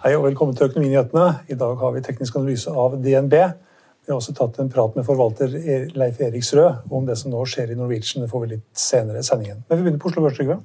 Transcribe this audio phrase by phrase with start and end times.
[0.00, 1.24] Hei og velkommen til Økonominyhetene.
[1.52, 3.34] I dag har vi teknisk analyse av DNB.
[3.36, 5.52] Vi har også tatt en prat med forvalter
[5.92, 8.24] Leif Eriksrød om det som nå skjer i Norwegian.
[8.24, 9.58] Det får vi litt senere i sendingen.
[9.68, 10.56] Men vi begynner på Oslo Børs, Trygve.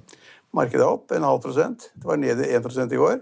[0.55, 1.89] Markedet er opp en halv prosent.
[1.91, 3.19] Det var nede 1 i går.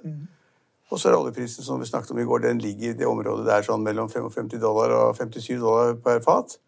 [0.93, 3.49] Og så er oljeprisen som vi snakket om i går, den ligger i det området
[3.49, 6.59] der sånn mellom 55 dollar og 57 dollar per fat.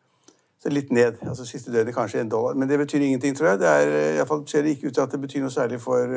[0.66, 1.20] Så litt ned.
[1.22, 2.56] altså Siste døgnet kanskje en dollar.
[2.58, 3.60] Men det betyr ingenting, tror jeg.
[3.60, 5.78] Det er, i hvert fall ser det ikke ut til at det betyr noe særlig
[5.82, 6.16] for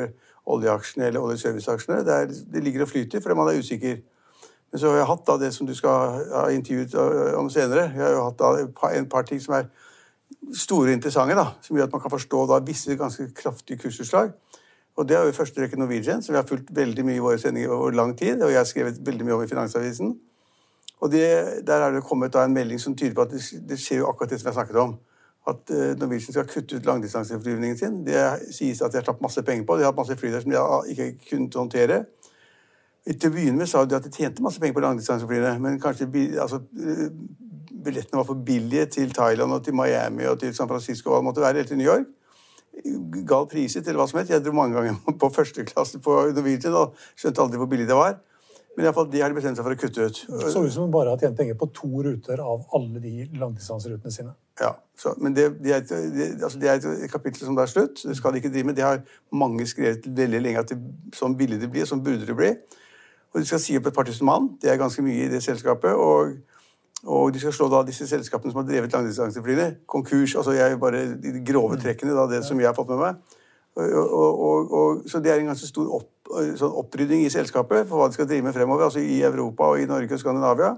[0.49, 1.99] oljeaksjene eller oljeserviceaksjene.
[2.07, 3.99] Det, det ligger og flyter fordi man er usikker.
[4.71, 6.95] Men så har jeg hatt da det som du skal ha intervjuet
[7.37, 7.91] om senere.
[7.93, 9.69] Jeg har jo hatt da en par ting som er
[10.55, 14.33] store interessante, da, som gjør at man kan forstå da visse ganske kraftige kursutslag.
[14.97, 17.23] Og Det er jo i første rekke Norwegian, som vi har fulgt veldig mye i
[17.23, 18.41] våre sendinger over lang tid.
[18.41, 20.17] og jeg har skrevet veldig mye om i Finansavisen.
[20.99, 24.01] Og det, Der er det kommet en melding som tyder på at det, det skjer
[24.03, 24.97] jo akkurat det som jeg snakket om.
[25.47, 28.05] At eh, Norwegian skal kutte ut langdistanseflyvningen sin.
[28.05, 28.19] Det
[28.51, 29.77] sies at de har tatt masse penger på.
[29.77, 32.03] De har hatt masse fly der som de ikke kunnet håndtere.
[33.09, 36.05] Til å begynne med sa de at de tjente masse penger på langdistanseflyene, men kanskje
[36.43, 36.59] altså,
[37.83, 41.21] billettene var for billige til Thailand og til Miami og til San Francisco og hva
[41.21, 42.09] det måtte være, eller til New York.
[43.27, 44.33] Gal priset, eller hva som helst.
[44.33, 47.97] Jeg dro mange ganger på første klasse på Norwegian og skjønte aldri hvor billig det
[47.97, 48.19] var.
[48.79, 50.19] Men i alle fall, de har de bestemt seg for å kutte ut.
[50.39, 53.25] Det så ut som de bare har tjent penger på to ruter av alle de
[53.35, 54.31] langdistanserutene sine.
[54.61, 57.65] Ja, så, Men det, det, er et, det, altså det, er et, kapittel som det
[57.65, 58.05] er slutt.
[58.07, 58.77] Det skal de ikke drive med.
[58.77, 59.01] Det har
[59.35, 60.71] mange skrevet veldig lenge at
[61.19, 62.53] sånn ville det bli, sånn burde det bli.
[63.33, 64.47] Og de skal si opp et par tusen mann.
[64.63, 65.99] Det er ganske mye i det selskapet.
[65.99, 66.39] og
[67.07, 70.33] og de skal slå da disse selskapene som har drevet langdistanseflyene, konkurs.
[70.35, 73.37] altså jeg bare De grove trekkene, da, det som jeg har fått med meg.
[73.79, 77.99] Og, og, og, så det er en ganske stor opp, sånn opprydding i selskapet for
[77.99, 78.87] hva de skal drive med fremover.
[78.89, 80.75] altså I Europa og i Norge og Skandinavia.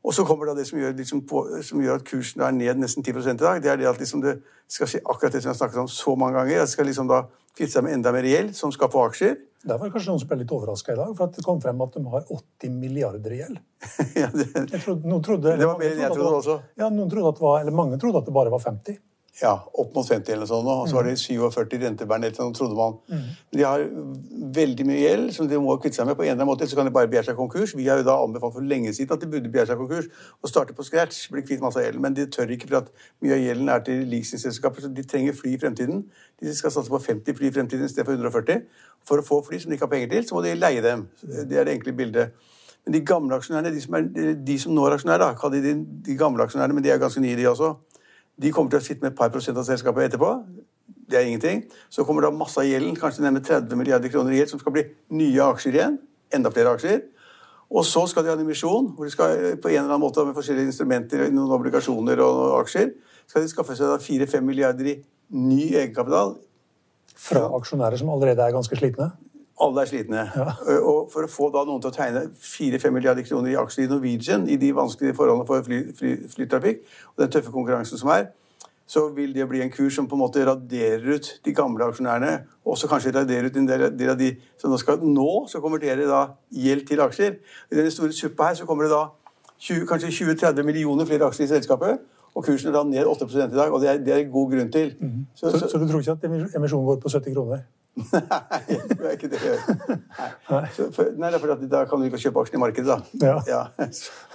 [0.00, 2.80] Og så kommer da det som gjør, liksom på, som gjør, at kursen er ned
[2.80, 3.60] nesten 10 i dag.
[3.60, 4.38] Det er det at liksom det
[4.70, 6.62] skal skje akkurat det som jeg har snakket om så mange ganger.
[6.62, 7.26] at Det skal liksom da
[7.56, 9.36] kvitte seg med enda mer gjeld, som skal få aksjer.
[9.60, 11.58] Der var det kanskje noen som ble litt overraska i dag, for at det kom
[11.60, 13.58] frem at de har 80 milliarder i gjeld.
[14.22, 14.46] ja, det,
[14.80, 16.56] trodde, trodde, det var mer enn jeg trodde også.
[16.80, 18.96] Ja, noen trodde at det var, eller Mange trodde at det bare var 50.
[19.40, 20.68] Ja, opp mot 50 eller noe sånt.
[20.68, 22.98] Og så var det 47 rentebærende, eller noe, trodde man.
[23.08, 23.28] Mm.
[23.56, 23.84] De har
[24.58, 26.68] veldig mye gjeld som de må kvitte seg med på en eller annen måte.
[26.68, 27.72] Så kan de bare begjære seg konkurs.
[27.76, 30.10] Vi har jo da anbefalt for lenge siden at de burde begjære seg konkurs
[30.42, 31.22] og starte på scratch.
[31.32, 32.02] bli kvitt masse gjeld.
[32.04, 32.92] Men de tør ikke, for at
[33.24, 34.84] mye av gjelden er til leasingselskaper.
[34.84, 36.04] Så de trenger fly i fremtiden.
[36.40, 38.64] De skal satse på 50 fly i fremtiden istedenfor 140.
[39.08, 41.08] For å få fly som de ikke har penger til, så må de leie dem.
[41.24, 42.36] Det er det enkle bildet.
[42.84, 45.74] Men de gamle aksjonærene, de som, er, de som nå er aksjonærer, kall de
[46.04, 47.74] de gamle aksjonærene, men de er ganske nye, de også.
[48.40, 50.30] De kommer til å sitte med et par prosent av selskapet etterpå.
[51.10, 51.64] Det er ingenting.
[51.92, 54.74] Så kommer da masse av gjelden, kanskje nærmere 30 milliarder kroner i gjeld, som skal
[54.76, 54.84] bli
[55.18, 55.98] nye aksjer igjen.
[56.32, 57.02] Enda flere aksjer.
[57.70, 60.24] Og så skal de ha en emisjon, hvor de skal på en eller annen måte
[60.26, 62.94] med forskjellige instrumenter, noen obligasjoner og noen aksjer,
[63.30, 64.96] skal de skaffe seg 4-5 milliarder i
[65.30, 66.34] ny egenkapital.
[67.14, 69.12] Fra aksjonærer som allerede er ganske slitne?
[69.60, 70.24] Alle er slitne.
[70.36, 70.52] Ja.
[70.78, 73.90] Og for å få da noen til å tegne 4-5 milliarder kroner i aksjer i
[73.90, 78.30] Norwegian i de vanskelige forholdene for fly, fly, flytrafikk og den tøffe konkurransen som er,
[78.90, 82.32] så vil det bli en kurs som på en måte raderer ut de gamle aksjonærene.
[82.64, 85.60] Og også kanskje raderer ut en del, del av de som nå skal nå så
[85.62, 87.36] konvertere da gjeld til aksjer.
[87.70, 89.04] I denne store suppa her så kommer det da
[89.60, 92.00] 20, kanskje 20-30 millioner flere aksjer i selskapet.
[92.34, 94.72] Og kursen er da ned 8% i dag, og det er, det er god grunn
[94.72, 94.94] til.
[94.98, 95.26] Mm.
[95.34, 97.62] Så, så, så, så, du tror ikke at emisjonen går på 70 kroner?
[97.96, 99.40] Nei, det er ikke det.
[100.50, 102.98] Nei, for, nei for da kan du ikke kjøpe aksjen i markedet, da.
[103.26, 103.38] Ja.
[103.48, 103.88] Ja.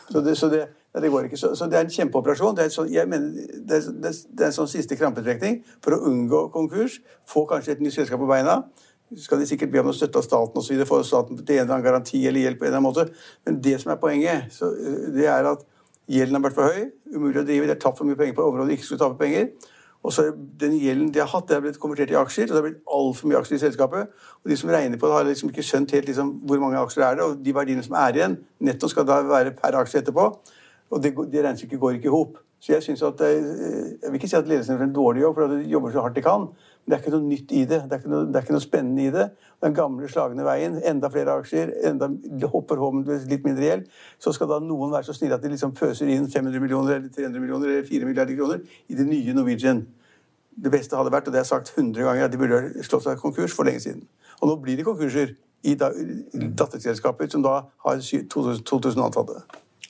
[0.09, 0.65] Så, det, så det,
[1.01, 1.39] det, går ikke.
[1.39, 2.55] Så, så, det er en kjempeoperasjon.
[2.57, 3.29] Det er, så, mener,
[3.67, 6.99] det, er, det er, en sånn siste krampetrekning for å unngå konkurs.
[7.29, 8.61] Få kanskje et nytt selskap på beina.
[9.21, 10.83] Skal de sikkert be om noe støtte av staten osv.
[10.89, 13.31] Få staten til en eller annen garanti eller hjelp på en eller annen måte.
[13.47, 14.71] Men det som er poenget, så,
[15.15, 15.63] det er at
[16.11, 16.91] gjelden har vært for høy.
[17.15, 17.69] Umulig å drive.
[17.69, 19.71] De har tatt for mye penger på området de ikke skulle tape penger.
[20.05, 20.27] Og så
[20.59, 22.45] Den gjelden de har hatt, det har blitt konvertert i aksjer.
[22.45, 24.07] og Det har blitt altfor mye aksjer i selskapet.
[24.43, 27.03] og De som regner på det, har liksom ikke skjønt helt liksom, hvor mange aksjer
[27.03, 28.37] er det og de verdiene som er igjen.
[28.61, 30.27] Netto skal da være per aksje etterpå.
[30.91, 32.37] Og det, det regnestykket går ikke i hop.
[32.61, 33.33] Så jeg synes at, eh,
[34.01, 36.15] jeg vil ikke si at ledelsen gjør en dårlig jobb, for de jobber så hardt
[36.15, 36.47] de kan.
[36.85, 37.79] Det er ikke noe nytt i det.
[37.89, 39.25] Det er ikke noe, er ikke noe spennende i det.
[39.65, 42.11] Den gamle, slagne veien, enda flere aksjer, enda
[42.53, 43.87] hopper med litt mindre gjeld.
[44.21, 47.09] Så skal da noen være så snille at de liksom pøser inn 500 millioner eller
[47.09, 49.81] 300 millioner eller 4 milliarder kroner i det nye Norwegian.
[50.55, 53.07] Det beste hadde vært, og det har jeg sagt 100 ganger, at de burde slått
[53.07, 54.05] seg konkurs for lenge siden.
[54.41, 55.33] Og nå blir det konkurser
[55.65, 59.41] i datterselskaper som da har 2000 ansatte.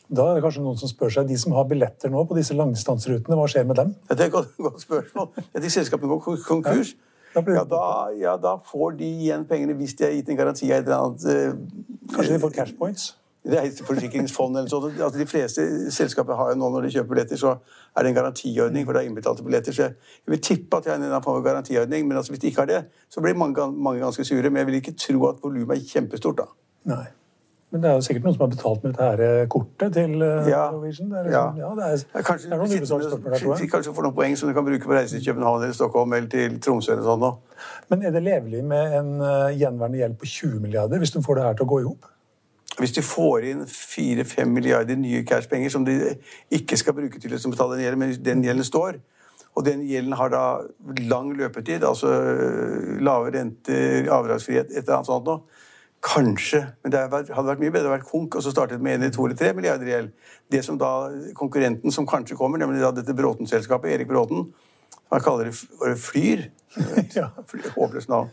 [0.10, 2.56] Da er det kanskje noen som spør seg, De som har billetter nå på disse
[2.58, 3.96] langdistanserutene, hva skjer med dem?
[4.12, 5.32] Det er et godt, godt spørsmål.
[5.54, 6.96] Ja, de selskapene går konkurs.
[7.36, 7.84] Ja, da, ja, da,
[8.16, 11.02] ja, da, får de igjen pengene hvis de har gitt en garanti av et eller
[11.02, 13.10] annet uh, Kanskje de får cash points?
[13.46, 14.96] Det er forsikringsfond eller sånt.
[14.96, 17.52] Altså, de fleste selskaper har jo nå når de kjøper billetter, så
[17.94, 19.76] er det en garantiordning, for det er innbetalte billetter.
[19.76, 19.98] Så jeg,
[20.34, 22.72] vil tippe at jeg har en form for garantiordning, men altså, hvis de ikke har
[22.72, 22.80] det,
[23.10, 24.50] så blir mange, mange ganske sure.
[24.50, 26.50] Men jeg vil ikke tro at volumet er kjempestort, da.
[26.96, 27.06] Nei.
[27.76, 30.22] Men det er jo sikkert noen som har betalt med dette her eh, kortet til
[30.24, 30.60] eh, ja.
[30.72, 31.10] Norwegian.
[31.12, 31.72] Det er, liksom, ja.
[31.76, 33.68] det er, ja, kanskje, det er noen spørsmål der, tror jeg.
[33.74, 36.30] Kanskje får noen poeng som du kan bruke på reise til København eller Stockholm eller
[36.32, 36.94] til Tromsø.
[36.94, 37.26] eller sånn.
[37.26, 37.66] Da.
[37.92, 41.42] Men er det levelig med en uh, gjenværende gjeld på 20 milliarder hvis du får
[41.42, 42.08] det her til å gå i hop?
[42.80, 45.98] Hvis de får inn 4-5 milliarder nye cashpenger som de
[46.56, 49.04] ikke skal bruke til å betale den gjelden, men den gjelden står,
[49.52, 50.48] og den gjelden har da
[51.12, 52.16] lang løpetid, altså
[53.04, 55.64] lave renter, avdragsfrihet, et eller annet sånt noe,
[56.06, 56.62] Kanskje.
[56.84, 59.14] Men det hadde vært mye bedre å være konk og så startet med en eller
[59.16, 60.12] to eller 3 milliarder i gjeld.
[60.52, 60.92] Det som da,
[61.38, 64.46] Konkurrenten som kanskje kommer, nemlig da dette Bråten-selskapet, Erik Bråten
[65.12, 66.50] Han kaller det Flyr.
[67.18, 67.30] ja.
[67.78, 68.30] Håpløst navn.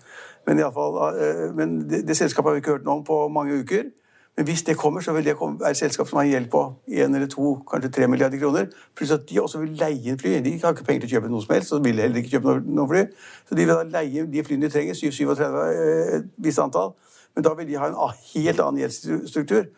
[0.46, 3.04] Men, i alle fall, eh, men det, det, selskapet har vi ikke hørt noe om
[3.06, 3.90] på mange uker.
[4.36, 7.14] Men hvis det kommer, så vil det være et selskap som har gjeld på 1
[7.14, 8.66] eller 2, kanskje 3 milliarder kroner.
[8.96, 10.38] Pluss at de også vil leie inn fly.
[10.44, 12.56] De har ikke penger til å kjøpe noe som helst, så vil heller ikke kjøpe
[12.64, 13.04] noe fly.
[13.48, 16.94] Så de vil da leie de flyene de trenger, 737, eh, et visst antall
[17.34, 17.98] men da vil de ha en
[18.34, 19.68] helt annen gjeldsstruktur.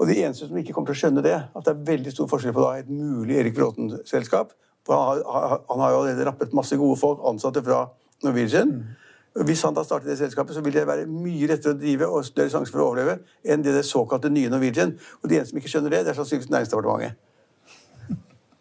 [0.00, 2.28] Og de eneste som ikke kommer til å skjønne det, at det er veldig stor
[2.30, 4.54] forskjell på da, et mulig Erik Bråten-selskap
[4.88, 7.88] han har, han har jo allerede rappet masse gode folk, ansatte fra
[8.22, 8.68] Norwegian.
[8.68, 9.44] Mm.
[9.46, 12.24] Hvis han da starter det selskapet, så vil det være mye lettere å drive og
[12.26, 14.96] større sjanse for å overleve enn det, det såkalte nye Norwegian.
[15.22, 17.26] Og de eneste som ikke skjønner det, det er sannsynligvis Næringsdepartementet.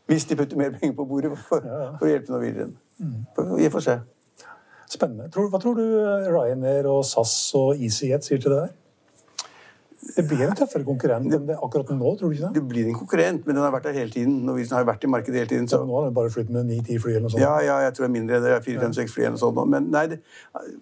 [0.10, 2.78] Hvis de putter mer penger på bordet for, for å hjelpe Norwegian.
[3.00, 3.26] Mm.
[3.58, 3.98] Vi får se.
[4.90, 5.30] Spennende.
[5.30, 5.84] hva tror du
[6.34, 8.78] Ryanair og SAS og EasyJet sier til det der?
[10.00, 12.60] Det blir en tøffere konkurrent enn det akkurat nå, tror du ikke det?
[12.60, 14.38] Det blir en konkurrent, men den har vært der hele tiden.
[14.48, 15.68] Norwegian har vært i markedet hele tiden.
[15.68, 15.82] Så...
[15.86, 17.44] Nå har den bare flyttet med ni-ti fly eller noe sånt?
[17.44, 18.40] Ja, ja, jeg tror det er mindre.
[18.44, 19.60] Det er fire-fem-seks fly eller noe sånt.
[19.74, 20.22] Men, nei, det,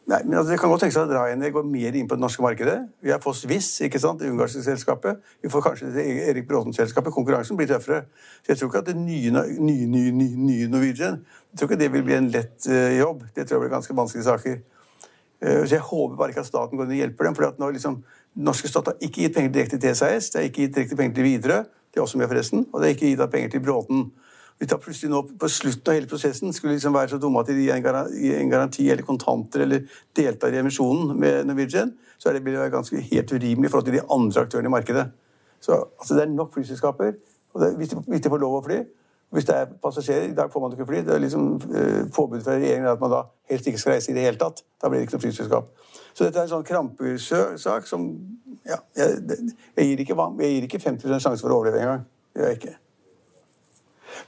[0.06, 2.26] nei, men altså, det kan godt tenke seg at Ryanair går mer inn på det
[2.28, 2.78] norske markedet.
[3.02, 5.26] Vi har fått Swiss, ikke sant, det ungarske selskapet.
[5.42, 7.16] Vi får kanskje det Erik Bråten-selskapet.
[7.18, 8.06] Konkurransen blir tøffere.
[8.46, 11.22] Så jeg tror ikke at det nye, nye, nye, nye Norwegian
[11.58, 13.24] jeg tror ikke det vil bli en lett uh, jobb.
[13.34, 14.58] Det tror jeg blir ganske vanskelige saker.
[15.44, 17.36] Uh, så jeg håper bare ikke at staten går inn og hjelper dem.
[17.38, 18.00] for nå liksom
[18.38, 21.18] norske stat har ikke gitt penger direkte til SAS, det har ikke gitt direkte penger
[21.18, 24.08] til Widerøe, det er også med forresten, og det har ikke gitt penger til Bråten.
[24.58, 27.50] Vi tar plutselig nå På slutten av hele prosessen skulle liksom være så dumme at
[27.52, 29.86] de gir en garanti eller kontanter eller
[30.18, 34.00] deltar i emisjonen med Norwegian, så det blir det ganske helt urimelig i forhold til
[34.00, 35.08] de andre aktørene i markedet.
[35.62, 37.14] Så altså, Det er nok flyselskaper.
[37.54, 38.80] og det, hvis, de, hvis de får lov å fly,
[39.32, 41.02] hvis det er passasjerer I dag får man ikke fly.
[41.04, 43.22] Det er liksom eh, Påbudet fra regjeringen at man da
[43.52, 44.64] helst ikke skal reise i det hele tatt.
[44.82, 45.70] Da blir det ikke noe flyselskap.
[46.14, 48.08] Så dette er en sånn krampesak som
[48.68, 49.20] ja, jeg,
[49.78, 52.06] jeg, gir ikke, jeg, gir ikke, 50 sjanse for å overleve engang.
[52.34, 52.78] Det gjør jeg ikke.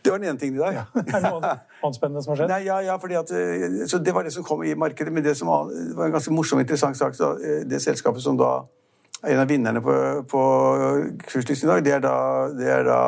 [0.04, 0.78] Det var den ene tingen i dag.
[0.78, 2.52] Ja, er det noe annet spennende som har skjedd?
[2.52, 5.14] Nei, ja, ja, fordi at, eh, så Det var det som kom i markedet.
[5.14, 8.24] Men det som var, det var en ganske morsom interessant sak så eh, Det selskapet
[8.24, 8.52] som da
[9.24, 9.94] er en av vinnerne på,
[10.30, 10.42] på
[11.28, 12.16] kurslisten i dag, det er da,
[12.56, 13.02] det er da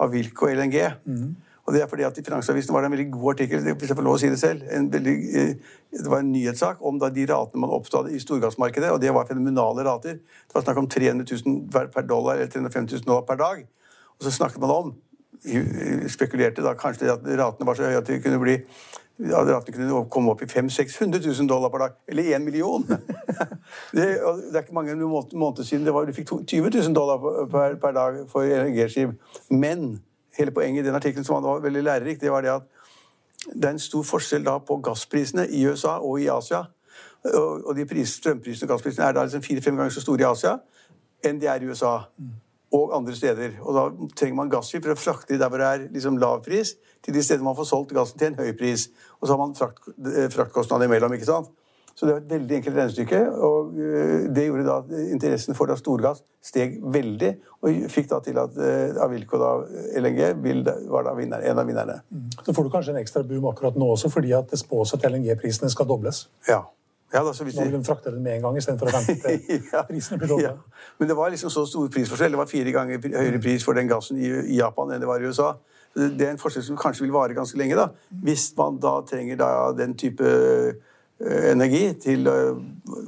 [0.00, 0.78] Avilco LNG.
[1.04, 1.32] Mm.
[1.62, 3.98] Og det er fordi at I Finansavisen var det en veldig god artikkel hvis jeg
[3.98, 5.52] får lov å si det selv, en veldig, eh,
[5.94, 8.90] det var en nyhetssak om da de ratene man oppstod i storgassmarkedet.
[8.90, 10.18] og Det var fenomenale rater.
[10.18, 13.62] Det var snakk om 300 000 per dollar eller 350 000 dollar per dag.
[14.18, 14.94] Og så snakket man om,
[16.10, 18.58] spekulerte da kanskje at ratene var så høye at de kunne bli
[19.18, 21.96] ja, det kunne komme opp i 500 000-600 000 dollar per dag.
[22.08, 22.86] Eller 1 million!
[23.96, 27.18] det, det, er ikke mange måneder siden det var, du fikk 20 000 dollar
[27.50, 29.14] per, per dag for LNG-skip.
[29.50, 30.02] Men
[30.38, 32.62] hele poenget i den artikkelen som var veldig lærerik, det var det at
[33.54, 36.64] det er en stor forskjell da på gassprisene i USA og i Asia.
[37.66, 40.56] Og de pris, strømprisene og gassprisene er da liksom fire-fem ganger så store i Asia
[41.22, 42.00] enn de er i USA
[42.72, 43.58] og andre steder.
[43.62, 46.76] Og da trenger man gasskip for å frakte der hvor det er liksom lav pris,
[47.02, 48.88] til de steder man får solgt gassen til en høy pris.
[49.20, 51.12] Og så har man frakt, eh, fraktkostnader imellom.
[51.12, 51.50] ikke sant?
[51.94, 53.22] Så det var et veldig enkelt regnestykke.
[53.48, 58.18] Og eh, det gjorde da at interessen for da storgass steg veldig, og fikk da
[58.24, 59.50] til at eh, Avilco da,
[60.00, 60.22] LNG
[60.90, 62.00] var da vinner, en av vinnerne.
[62.10, 62.30] Mm.
[62.42, 65.06] Så får du kanskje en ekstra boom akkurat nå også, fordi at det spås at
[65.06, 66.24] LNG-prisene skal dobles?
[66.48, 66.64] Ja.
[67.12, 69.34] Ja, da, så hvis de, de frakte den med en gang istedenfor å vente
[69.74, 70.52] Ja, prisene blir dårlige.
[70.54, 70.86] ja.
[70.98, 72.32] Men det var liksom så stor prisforskjell.
[72.32, 75.20] Det var fire ganger høyere pris for den gassen i, i Japan enn det var
[75.20, 75.52] i USA.
[75.92, 77.90] Det det er en forskjell som kanskje vil vare ganske lenge, da.
[78.24, 82.62] Hvis man da trenger da den type eh, energi til eh,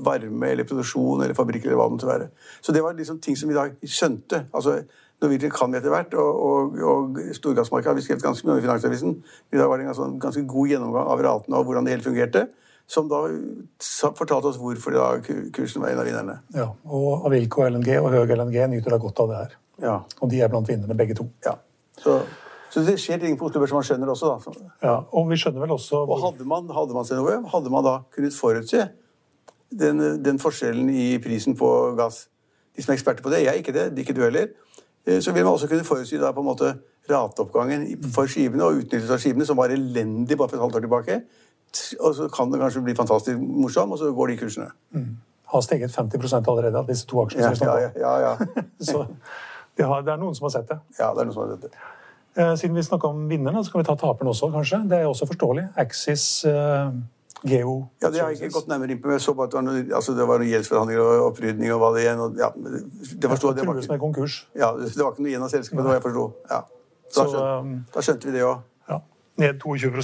[0.04, 2.28] varme eller produksjon eller fabrikk eller hva det måtte være.
[2.60, 4.44] Så det var liksom ting som vi da skjønte.
[4.52, 4.82] Altså,
[5.22, 8.60] Norwegian kan vi etter hvert, og, og, og storgassmarkedet har vi skrevet ganske mye om
[8.60, 9.16] i Finansavisen.
[9.54, 12.04] I dag var det en ganske, ganske god gjennomgang av ratene og hvordan det hele
[12.04, 12.46] fungerte.
[12.86, 13.22] Som da
[14.12, 15.04] fortalte oss hvorfor da
[15.56, 16.38] kursen var en av vinnerne.
[16.54, 19.54] Ja, og Avilco LNG og Høg LNG nyter da godt av det her.
[19.82, 19.94] Ja.
[20.20, 21.28] Og de er blant vinnerne, begge to.
[21.46, 21.56] ja.
[21.98, 22.18] Så,
[22.74, 24.68] så det skjer ting på Oslo Børs som man skjønner også, da.
[24.82, 27.92] Ja, og vi skjønner vel også Og hadde man, hadde man noe, hadde man da
[28.16, 28.88] kunnet forutse
[29.70, 32.24] den, den forskjellen i prisen på gass
[32.74, 34.48] De som er eksperter på det, jeg er ikke det, er ikke du heller.
[35.06, 36.72] Eh, Så vil man også kunne forutsi da på en måte
[37.10, 40.84] rateoppgangen for skivene og utnyttelse av skivene, som var elendig bare for et halvt år
[40.88, 41.20] tilbake.
[42.00, 44.70] Og så kan det kanskje bli fantastisk morsom, og så går de kursene.
[45.54, 47.54] har steget 50 allerede av disse to aksjene.
[47.60, 48.14] Ja, ja, ja.
[48.20, 48.62] ja.
[48.92, 49.06] Så
[49.76, 50.78] det, har, det er noen som har sett det.
[50.98, 51.70] ja det er noen som har sett
[52.34, 54.80] Eh, Siden vi snakka om vinnerne, så kan vi ta taperen også, kanskje.
[54.90, 55.68] Det er også forståelig.
[55.78, 56.90] Axis eh,
[57.44, 59.60] Geo Ja, Det har jeg ikke gått nærmere inn på, jeg så bare at det
[59.60, 62.22] var noen, altså det var noe gjeldsforhandlinger og opprydning og hva det igjen.
[62.26, 62.82] Og, ja, det,
[63.22, 63.60] det forstod jeg.
[63.60, 64.38] Det var, ikke, med konkurs.
[64.58, 66.26] ja, det var ikke noe igjen av selskapet, det var jeg forsto.
[66.50, 66.62] Ja.
[66.64, 68.64] Da, Så, skjønte, um, da skjønte vi det òg.
[68.90, 68.98] Ja,
[69.44, 70.02] Ned 22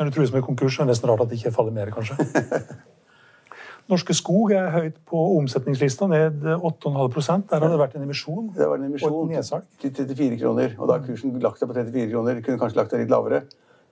[0.00, 1.90] Når det trues med konkurs, så er det nesten rart at det ikke faller mer,
[1.92, 2.14] kanskje.
[3.90, 8.46] Norske Skog er høyt på omsetningslista, ned 8,5% Der har det vært en emisjon.
[8.56, 9.66] Det var en Og emisjon et nedsalg.
[9.82, 12.40] til 34 kroner, og da har kursen lagt seg på 34 kroner.
[12.46, 13.42] Kunne kanskje lagt seg litt lavere,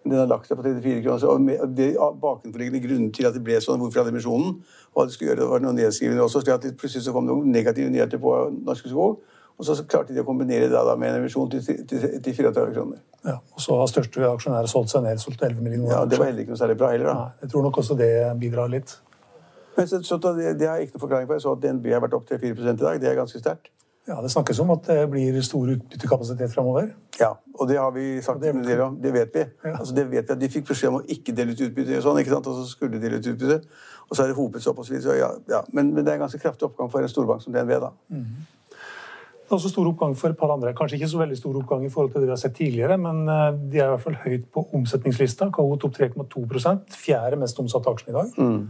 [0.00, 1.20] men den har lagt seg på 34 kroner.
[1.20, 1.90] Så og det
[2.24, 4.62] bakenforliggende grunnen til at det ble sånn, hvorfor hadde emisjonen,
[4.94, 7.28] og at det skulle gjøre, det var noen nedskrivninger også, slik at plutselig så kom
[7.28, 9.20] det noen negative nyheter på Norske Skog,
[9.58, 12.74] og så klarte de å kombinere det da med en emisjon til, til, til 34
[12.76, 13.00] kroner.
[13.26, 15.90] Ja, og så har største aksjonær solgt seg ned, solgt 11 millioner.
[15.96, 17.14] Ja, Det var heller ikke noe særlig bra heller, da.
[17.24, 18.94] Nei, jeg tror nok også det bidrar litt.
[19.76, 21.34] Men så, så det, det har jeg ikke noe forklaring på.
[21.38, 23.00] Jeg så at DNB har vært opp til 4 i dag.
[23.02, 23.70] Det er ganske sterkt.
[24.08, 26.88] Ja, Det snakkes om at det blir stor utbyttekapasitet framover.
[27.20, 28.96] Ja, og det har vi sagt det- del om.
[29.02, 29.44] Det vet vi.
[29.64, 29.74] Ja.
[29.76, 32.02] Altså, det vet vi at De fikk beskjed om å ikke dele ut utbytte, og
[32.06, 32.46] sånn, ikke sant?
[32.46, 33.60] og så skulle de dele ut utbytte.
[34.08, 34.86] Og så har det hopet seg opp.
[34.86, 35.60] Så ja, ja.
[35.72, 37.74] Men, men det er en ganske kraftig oppgang for en storbank som DNB.
[37.80, 37.90] da.
[39.48, 40.74] Det er også stor oppgang for et par andre.
[40.76, 43.22] Kanskje ikke så veldig stor oppgang i forhold til det vi har sett tidligere, men
[43.32, 45.48] eh, de er i hvert fall høyt på omsetningslista.
[45.54, 46.44] Kahoot opp 3,2
[46.92, 48.36] Fjerde mest omsatte aksjen i dag.
[48.36, 48.68] Mm.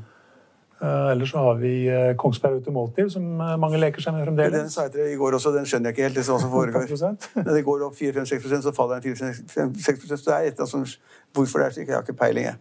[1.11, 4.55] ellers så har vi eh, Kongsberg Automotive, som eh, mange leker seg med fremdeles.
[4.55, 6.17] Den sa jeg til deg i går også, den skjønner jeg ikke helt.
[6.17, 6.87] det som foregår.
[7.35, 10.99] Når det går opp 4-5-6 så faller den 4-5-6 Så det er et eller annet
[11.35, 12.45] Hvorfor det er slik, jeg har ikke peiling.
[12.45, 12.55] jeg.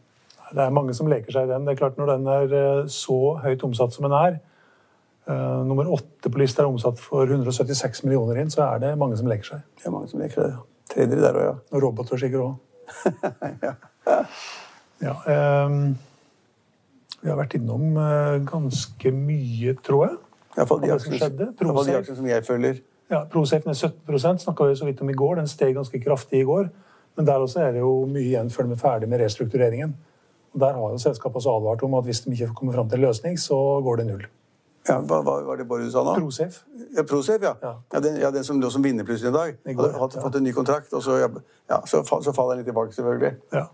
[0.53, 1.65] Det er mange som leker seg i den.
[1.67, 4.39] Det er klart Når den er eh, så høyt omsatt som den er, eh,
[5.27, 9.27] nummer åtte på lista er omsatt for 176 millioner inn, så er det mange som
[9.27, 9.65] leker seg.
[9.75, 10.53] Det er mange som leker det.
[10.93, 11.55] Tredere der òg, ja.
[11.73, 12.55] Og roboter sikkert òg.
[13.67, 13.75] ja,
[15.27, 15.91] Um,
[17.21, 20.17] vi har vært innom eh, ganske mye, tror jeg.
[20.57, 22.79] Iallfall de aksjene som jeg følger.
[23.11, 25.37] Ja, Prosafe ned 17 snakka vi så vidt om i går.
[25.39, 26.69] Den steg ganske kraftig i går.
[27.17, 29.95] Men der også er det jo mye igjen før de er ferdig med restruktureringen.
[30.53, 32.99] Og Der har jo selskapet også advart om at hvis de ikke kommer fram til
[32.99, 34.25] en løsning, så går det null.
[34.87, 36.13] Ja, hva, var det Bård du sa nå?
[36.15, 36.61] Prosef.
[36.95, 37.55] Ja, Prosef, ja.
[37.61, 37.73] Ja.
[37.93, 38.01] ja.
[38.03, 39.57] den, ja, den som lå som vinner plutselig en dag.
[39.67, 41.27] I går, Hadde fått en ny kontrakt, og så, ja,
[41.67, 43.33] ja, så, så faller den litt tilbake, selvfølgelig.
[43.55, 43.65] Ja.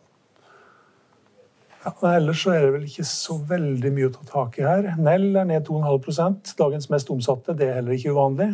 [1.85, 1.93] ja.
[2.15, 4.89] Ellers så er det vel ikke så veldig mye å ta tak i her.
[4.97, 7.57] Nell er ned 2,5% Dagens mest omsatte.
[7.59, 8.53] Det er heller ikke uvanlig.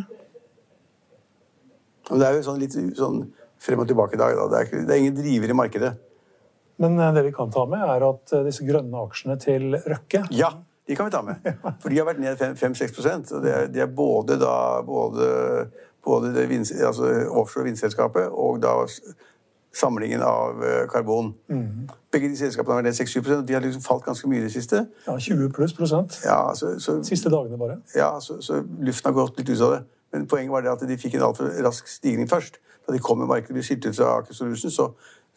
[2.10, 3.22] Men det er jo sånn litt sånn
[3.60, 4.36] frem og tilbake i dag.
[4.36, 4.48] Da.
[4.52, 5.92] Det, er det er ingen driver i markedet.
[6.80, 10.24] Men eh, det vi kan ta med, er at eh, disse grønne aksjene til Røkke
[10.34, 10.54] Ja,
[10.90, 11.46] de kan vi ta med.
[11.78, 12.98] For de har vært ned 5-6
[13.36, 15.28] og det er, de er både da både,
[16.02, 18.74] både det vind, altså offshore vindselskapet og da
[19.70, 20.58] samlingen av
[20.90, 21.30] karbon.
[21.46, 21.90] karbon.
[22.10, 24.48] Begge de selskapene har vært ned 6-7 og de har liksom falt ganske mye i
[24.48, 24.82] det siste.
[25.06, 26.18] ja, 20 pluss prosent.
[26.26, 27.78] Ja, så, så, Siste dagene bare.
[27.94, 29.84] ja, så, så luften har gått litt ut av det.
[30.10, 32.58] Men poenget var det at de fikk en altfor rask stigning først.
[32.82, 34.88] Da de kom med markedet ble skilt ut fra Aker Solutions, så,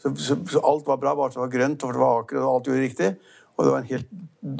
[0.01, 2.41] så, så, så alt var bra, bare at det var grønt, og det var Aker,
[2.41, 3.09] og alt gjorde riktig.
[3.57, 4.07] Og det var en helt,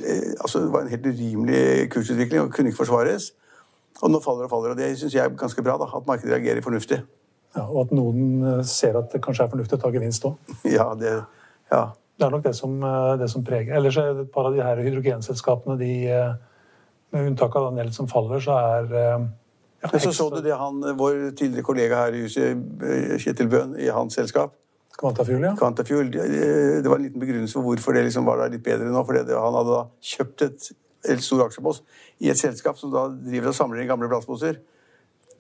[0.06, 3.32] eh, altså, det var en helt urimelig kursutvikling og kunne ikke forsvares.
[4.02, 6.34] Og nå faller og faller, og det syns jeg er ganske bra, da, at markedet
[6.34, 7.02] reagerer fornuftig.
[7.56, 10.56] Ja, og at noen eh, ser at det kanskje er fornuftig å ta gevinst òg.
[10.78, 11.14] Ja, det,
[11.72, 11.84] ja.
[12.18, 13.76] Det er nok det som, eh, det som preger.
[13.78, 15.94] Ellers er et par av de her hydrogenselskapene, de,
[17.14, 18.92] med unntak av Daniel som faller, så er
[19.84, 22.56] ja, Men så så du det han, vår tidligere kollega her i huset,
[23.20, 24.54] Kjetil Bøhn, i hans selskap.
[25.04, 25.56] Quantafuel, ja.
[25.60, 29.02] Quantafuel, det, var en liten begrunnelse for hvorfor det liksom var da litt bedre nå.
[29.04, 29.82] For han hadde da
[30.14, 30.68] kjøpt et,
[31.12, 31.84] en stor aksjepost
[32.24, 34.62] i et selskap som da driver og samler inn gamle plastposer.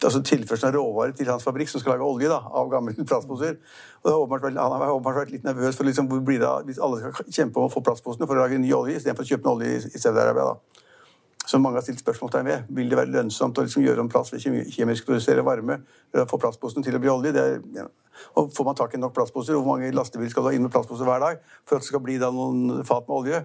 [0.04, 3.56] altså tilførselen av råvarer til hans fabrikk som skal lage olje da, av gamle plastposer.
[4.04, 7.00] Og vært, Han har åpenbart vært litt nervøs for liksom, hvor blir det hvis alle
[7.00, 9.56] skal kjempe om å få plastposene for å lage ny olje istedenfor å kjøpe en
[9.56, 10.52] olje i Saudi-Arabia.
[10.52, 10.84] da.
[11.54, 12.70] Som mange har stilt spørsmålstegn ved.
[12.74, 14.42] Vil det være lønnsomt å liksom gjøre om plast ved
[14.74, 15.84] kjemisk produsere varme?
[16.32, 17.34] Få plastposene til å bli olje?
[17.38, 17.86] Er, ja.
[18.40, 19.54] Og Får man tak i nok plastposer?
[19.60, 22.02] Hvor mange lastebiler skal du ha inn med plastposer hver dag for at det skal
[22.02, 23.44] bli noen fat med olje?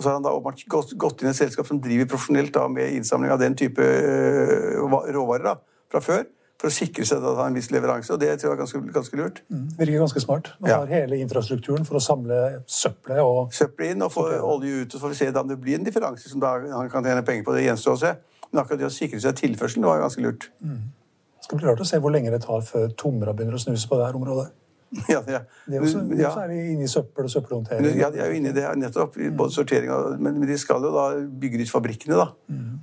[0.00, 0.64] så har han da åpenbart
[0.96, 4.80] gått, inn i et selskap som driver profesjonelt da med innsamling av den type øh,
[5.12, 5.58] råvarer da,
[5.92, 6.24] fra før,
[6.60, 8.12] for å sikre seg at han har en viss leveranse.
[8.12, 9.38] Og det tror jeg er ganske, ganske lurt.
[9.78, 10.50] Virker ganske smart.
[10.60, 10.78] Man Ja.
[10.82, 15.00] har hele infrastrukturen for å samle søppelet og Søppelet inn og få olje ut, og
[15.00, 17.44] så får vi se om det blir en differanse som da han kan tjene penger
[17.44, 17.54] på.
[17.56, 18.12] Det gjenstår å se.
[18.52, 20.48] Men akkurat det å sikre seg tilførselen var ganske lurt.
[20.60, 23.88] Det skal bli rart å se hvor lenge det tar før tomra begynner å snuse
[23.88, 24.50] på det her området.
[25.12, 25.40] Ja, ja.
[25.70, 26.30] Det er også, ja.
[26.34, 27.98] så er de inne i søppel og søppelhåndtering.
[27.98, 30.82] Ja, de er jo inne i det her nettopp, både sortering og Men de skal
[30.82, 31.04] jo da
[31.42, 32.32] bygge ut fabrikkene, da.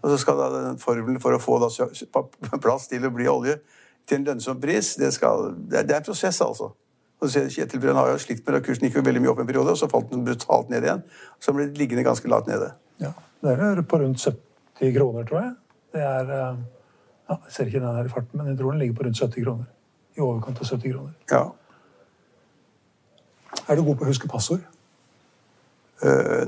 [0.02, 1.68] Og så skal da den formelen for å få da
[2.64, 3.58] plass til å bli olje
[4.08, 6.72] til en lønnsom pris, det, skal, det, er, det er en prosess, altså.
[7.18, 9.40] Og så Kjetil Brønn har jo slitt med det, kursen gikk jo veldig mye opp
[9.42, 11.02] en periode, og så falt den brutalt ned igjen.
[11.44, 12.70] Så ble det liggende ganske lavt nede.
[13.02, 13.12] Ja,
[13.44, 15.54] det er på rundt 70 kroner, tror jeg.
[15.98, 16.60] Det er eh,
[17.28, 19.24] ja, Jeg ser ikke den her i farten, men jeg tror den ligger på rundt
[19.24, 19.72] 70 kroner.
[20.18, 21.16] I overkant av 70 kroner.
[21.34, 21.44] Ja.
[23.68, 24.62] Er du god på å huske passord?
[26.04, 26.46] Øh,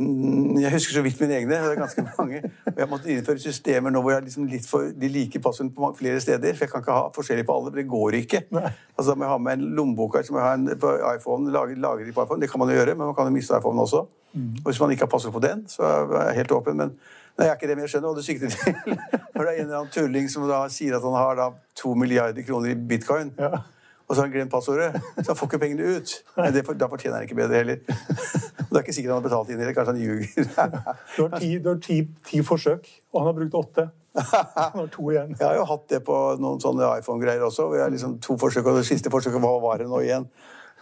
[0.62, 1.50] Jeg husker så vidt mine egne.
[1.56, 2.42] Det er ganske mange.
[2.66, 5.90] Og jeg måtte innføre systemer nå hvor jeg liksom litt for de liker passordene på
[5.98, 6.54] flere steder.
[6.54, 8.44] For jeg kan ikke ha forskjellig på alle, for det går ikke.
[8.56, 8.72] Nei.
[8.96, 11.52] Altså Da må jeg ha med en lommebok så må jeg ha en på iPhone,
[11.56, 12.42] lager, lager de på iPhone.
[12.46, 14.06] Det kan man jo gjøre, men man kan jo miste iPhone også.
[14.38, 16.78] Og hvis man ikke har passord på den, så er jeg helt åpen.
[16.78, 18.78] Men nei, jeg er ikke det, men jeg skjønner hva du sikter til.
[19.34, 21.48] Når det er en eller annen tulling som da sier at han har da
[21.82, 23.34] to milliarder kroner i bitcoin.
[23.42, 23.64] Ja.
[24.10, 24.88] Og så har han glemt passordet,
[25.22, 26.14] så han får ikke pengene ut.
[26.56, 27.78] Det, for- da fortjener han ikke bedre heller.
[27.86, 29.76] Og det er ikke sikkert han har betalt inn heller.
[29.78, 30.50] Kanskje han ljuger.
[31.16, 33.86] Du har, ti, du har ti, ti forsøk, og han har brukt åtte.
[34.18, 35.36] Han har to igjen.
[35.38, 37.68] Jeg har jo hatt det på noen sånne iPhone-greier også.
[37.78, 40.26] jeg har liksom to forsøk, og det siste forsøket hva var det nå igjen?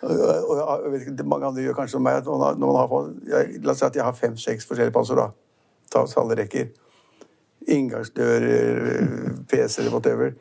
[0.07, 2.24] Og, jeg vet ikke, Mange andre gjør kanskje som meg.
[2.24, 5.19] Når man har, jeg, la oss si at jeg har fem-seks forskjellige passord.
[5.19, 5.29] da.
[5.91, 6.69] Ta alle rekker.
[7.67, 9.03] Inngangsdører,
[9.51, 10.31] PC-er, whatever.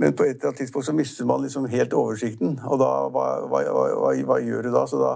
[0.00, 2.54] Men på et eller annet tidspunkt så mister man liksom helt oversikten.
[2.64, 4.84] Og da, hva, hva, hva, hva, gjør du da?
[4.88, 5.10] Så da,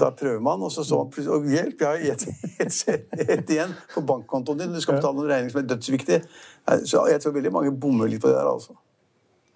[0.00, 2.24] da prøver man, og så så man Og hjelp, jeg har ett
[2.64, 4.72] et, et igjen på bankkontoen din.
[4.74, 6.18] Du skal betale en regning som er dødsviktig.
[6.90, 8.74] Så jeg tror veldig mange bommer litt på det der, altså.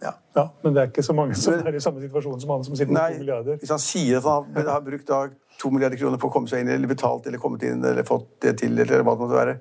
[0.02, 0.12] Ja.
[0.36, 2.76] Ja, Men det er ikke så mange som er i samme situasjon som han som
[2.78, 3.56] sitter med to milliarder.
[3.58, 5.10] hvis han sier at han har, har brukt
[5.58, 8.28] to milliarder kroner på å komme seg inn, eller betalt, eller kommet inn, eller fått
[8.46, 9.56] det til, eller hva det måtte være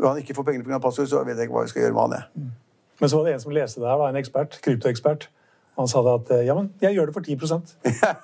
[0.00, 0.80] og han ikke får pengene pga.
[0.82, 2.16] passord, så vet jeg ikke hva vi skal gjøre med han.
[2.18, 2.50] jeg.
[3.00, 5.28] Men så var det en som leste det her, da, en ekspert, kryptoekspert.
[5.80, 7.70] Han sa det at eh, ja, men jeg gjør det for 10%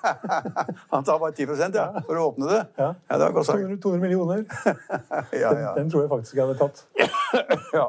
[0.93, 2.63] Han tar bare 10 ja, for å åpne det.
[2.77, 2.91] Ja.
[3.09, 3.63] det var godt sagt.
[3.63, 4.43] 200, 200 millioner.
[5.43, 5.71] Ja, ja.
[5.79, 6.85] Den tror jeg faktisk jeg hadde tatt.
[7.79, 7.87] ja.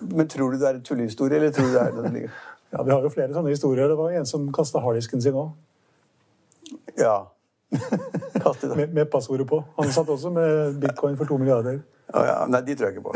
[0.00, 2.32] Men tror du det er en tullehistorie, eller tror du det er den ligger
[2.72, 3.90] Ja, Vi har jo flere sånne historier.
[3.90, 5.52] Det var en som kasta harddisken sin òg,
[6.98, 7.20] Ja.
[7.70, 9.60] Med, med passordet på.
[9.78, 11.78] Han satt også med bitcoin for to milliarder.
[12.10, 12.38] Ja, ja.
[12.50, 13.14] Nei, de tror jeg ikke på.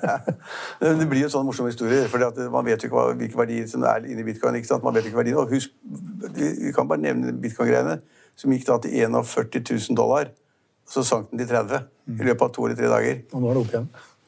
[1.00, 2.22] Det blir jo sånn morsom historie, for
[2.52, 4.58] man vet jo ikke hvilke verdier som er inni bitcoin.
[4.58, 4.86] ikke sant?
[4.86, 5.42] Man vet ikke verdiene.
[5.42, 5.74] Og husk,
[6.34, 7.98] Vi kan bare nevne bitcoin-greiene,
[8.38, 10.30] som gikk da til 41 000 dollar.
[10.86, 13.20] Så sank den til 30 i løpet av to eller tre dager.
[13.32, 13.86] Og nå er det opp igjen.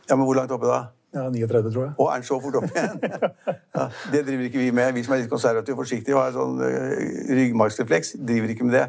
[0.09, 0.83] Ja, Men hvor langt oppe da?
[1.17, 1.93] Ja, 39, tror jeg.
[1.99, 3.01] Og er den så fort opp igjen?
[3.77, 4.95] Ja, det driver ikke vi med.
[4.97, 8.79] Vi som er litt konservative og forsiktige og har sånn uh, ryggmargsrefleks, driver ikke med
[8.79, 8.87] det.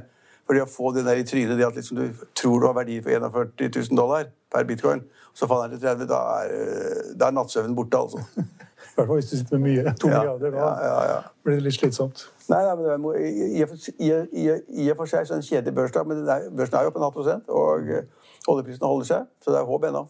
[0.48, 2.78] For det å få det der i trynet, det at liksom du tror du har
[2.78, 5.02] verdier for 41 000 dollar per bitcoin,
[5.36, 8.22] så faller den til 30, da er, uh, da er nattsøvnen borte, altså.
[8.88, 9.94] I hvert fall hvis du sitter med mye.
[10.02, 10.52] To Ja, milliarder.
[10.56, 11.18] Da ja, ja, ja.
[11.46, 12.24] blir det litt slitsomt.
[12.50, 14.08] Nei, nei, men det er, i, i, og for- i,
[14.42, 14.46] i,
[14.86, 16.94] i og for seg så er det en kjedelig børsdag, men er, børsen er jo
[16.96, 20.06] på en halv prosent, og uh, oljeprisen holder seg, så det er håp ennå.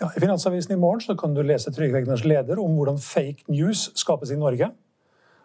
[0.00, 3.44] Ja, I Finansavisen i morgen så kan du lese Trygve Egners leder om hvordan fake
[3.52, 4.70] news skapes i Norge.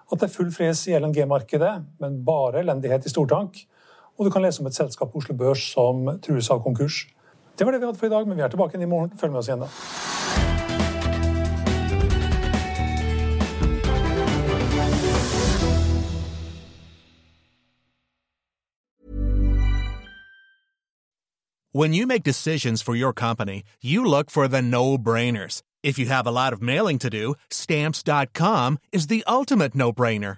[0.05, 3.57] At det er full fres i LNG-markedet, men bare elendighet i stortank.
[4.15, 7.01] Og du kan lese om et selskap på Oslo Børs som trues av konkurs.
[7.57, 9.11] Det var det vi hadde for i dag, men vi er tilbake i morgen.
[9.19, 9.69] Følg med oss igjen da.
[21.71, 25.61] When you make decisions for your company, you look for the no brainers.
[25.83, 30.37] If you have a lot of mailing to do, stamps.com is the ultimate no brainer.